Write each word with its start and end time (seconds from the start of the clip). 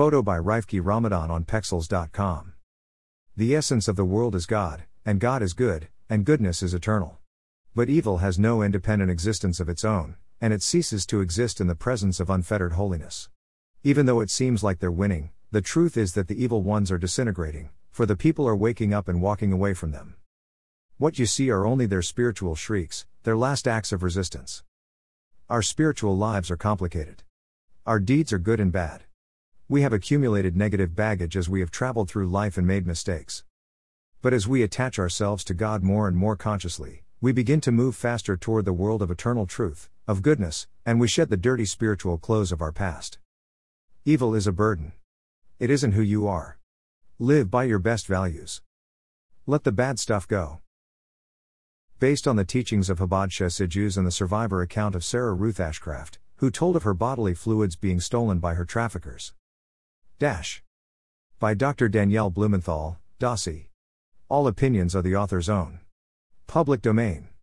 Photo 0.00 0.22
by 0.22 0.38
Raifki 0.38 0.80
Ramadan 0.82 1.30
on 1.30 1.44
Pexels.com. 1.44 2.54
The 3.36 3.54
essence 3.54 3.86
of 3.86 3.96
the 3.96 4.04
world 4.06 4.34
is 4.34 4.46
God, 4.46 4.84
and 5.04 5.20
God 5.20 5.42
is 5.42 5.52
good, 5.52 5.88
and 6.08 6.24
goodness 6.24 6.62
is 6.62 6.72
eternal. 6.72 7.18
But 7.74 7.90
evil 7.90 8.16
has 8.16 8.38
no 8.38 8.62
independent 8.62 9.10
existence 9.10 9.60
of 9.60 9.68
its 9.68 9.84
own, 9.84 10.16
and 10.40 10.54
it 10.54 10.62
ceases 10.62 11.04
to 11.04 11.20
exist 11.20 11.60
in 11.60 11.66
the 11.66 11.74
presence 11.74 12.18
of 12.18 12.30
unfettered 12.30 12.72
holiness. 12.72 13.28
Even 13.84 14.06
though 14.06 14.20
it 14.20 14.30
seems 14.30 14.64
like 14.64 14.78
they're 14.78 14.90
winning, 14.90 15.32
the 15.50 15.60
truth 15.60 15.98
is 15.98 16.14
that 16.14 16.28
the 16.28 16.42
evil 16.42 16.62
ones 16.62 16.90
are 16.90 16.96
disintegrating, 16.96 17.68
for 17.90 18.06
the 18.06 18.16
people 18.16 18.48
are 18.48 18.56
waking 18.56 18.94
up 18.94 19.06
and 19.06 19.20
walking 19.20 19.52
away 19.52 19.74
from 19.74 19.90
them. 19.90 20.16
What 20.96 21.18
you 21.18 21.26
see 21.26 21.50
are 21.50 21.66
only 21.66 21.84
their 21.84 22.00
spiritual 22.00 22.54
shrieks, 22.54 23.04
their 23.24 23.36
last 23.36 23.68
acts 23.68 23.92
of 23.92 24.02
resistance. 24.02 24.62
Our 25.50 25.60
spiritual 25.60 26.16
lives 26.16 26.50
are 26.50 26.56
complicated. 26.56 27.22
Our 27.84 28.00
deeds 28.00 28.32
are 28.32 28.38
good 28.38 28.60
and 28.60 28.72
bad. 28.72 29.04
We 29.70 29.82
have 29.82 29.92
accumulated 29.92 30.56
negative 30.56 30.96
baggage 30.96 31.36
as 31.36 31.48
we 31.48 31.60
have 31.60 31.70
traveled 31.70 32.10
through 32.10 32.26
life 32.26 32.58
and 32.58 32.66
made 32.66 32.88
mistakes. 32.88 33.44
But 34.20 34.32
as 34.32 34.48
we 34.48 34.64
attach 34.64 34.98
ourselves 34.98 35.44
to 35.44 35.54
God 35.54 35.84
more 35.84 36.08
and 36.08 36.16
more 36.16 36.34
consciously, 36.34 37.04
we 37.20 37.30
begin 37.30 37.60
to 37.60 37.70
move 37.70 37.94
faster 37.94 38.36
toward 38.36 38.64
the 38.64 38.72
world 38.72 39.00
of 39.00 39.12
eternal 39.12 39.46
truth, 39.46 39.88
of 40.08 40.22
goodness, 40.22 40.66
and 40.84 40.98
we 40.98 41.06
shed 41.06 41.30
the 41.30 41.36
dirty 41.36 41.64
spiritual 41.64 42.18
clothes 42.18 42.50
of 42.50 42.60
our 42.60 42.72
past. 42.72 43.20
Evil 44.04 44.34
is 44.34 44.48
a 44.48 44.50
burden. 44.50 44.90
It 45.60 45.70
isn't 45.70 45.92
who 45.92 46.02
you 46.02 46.26
are. 46.26 46.58
Live 47.20 47.48
by 47.48 47.62
your 47.62 47.78
best 47.78 48.08
values. 48.08 48.62
Let 49.46 49.62
the 49.62 49.70
bad 49.70 50.00
stuff 50.00 50.26
go. 50.26 50.62
Based 52.00 52.26
on 52.26 52.34
the 52.34 52.44
teachings 52.44 52.90
of 52.90 52.98
Chabad 52.98 53.30
Chassidus 53.30 53.96
and 53.96 54.04
the 54.04 54.10
survivor 54.10 54.62
account 54.62 54.96
of 54.96 55.04
Sarah 55.04 55.32
Ruth 55.32 55.58
Ashcraft, 55.58 56.18
who 56.38 56.50
told 56.50 56.74
of 56.74 56.82
her 56.82 56.92
bodily 56.92 57.34
fluids 57.34 57.76
being 57.76 58.00
stolen 58.00 58.40
by 58.40 58.54
her 58.54 58.64
traffickers. 58.64 59.32
Dash. 60.20 60.62
By 61.38 61.54
Dr. 61.54 61.88
Dannielle 61.88 62.30
Blumenthal, 62.30 62.98
Dossi. 63.18 63.68
All 64.28 64.46
opinions 64.46 64.94
are 64.94 65.00
the 65.00 65.16
author's 65.16 65.48
own. 65.48 65.80
Public 66.46 66.82
domain. 66.82 67.29